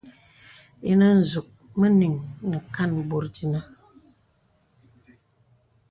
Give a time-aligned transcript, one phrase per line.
[0.91, 1.47] Inə nzūk
[1.79, 2.15] mə nīŋ
[2.49, 3.59] nə kān bòt dīnə.